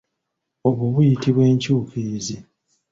Obwo 0.67 0.83
buyitibwa 0.93 1.41
enkyukirizi. 1.51 2.35